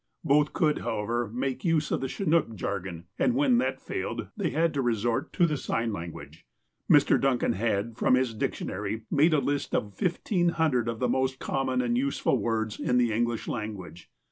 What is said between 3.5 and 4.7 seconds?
that failed, they